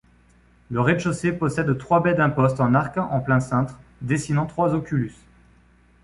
Le 0.71 0.81
rez-de-chaussée 0.81 1.31
possède 1.31 1.77
trois 1.77 2.01
baies 2.01 2.15
d'imposte 2.15 2.59
en 2.59 2.73
arc 2.73 2.97
en 2.97 3.19
plein 3.19 3.39
cintre 3.39 3.79
dessinant 4.01 4.47
trois 4.47 4.73
oculus. 4.73 5.13